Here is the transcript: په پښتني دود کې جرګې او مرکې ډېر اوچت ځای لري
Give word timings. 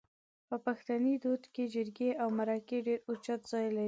په 0.47 0.55
پښتني 0.65 1.13
دود 1.23 1.43
کې 1.53 1.63
جرګې 1.73 2.09
او 2.21 2.27
مرکې 2.39 2.77
ډېر 2.87 2.99
اوچت 3.09 3.41
ځای 3.51 3.65
لري 3.69 3.79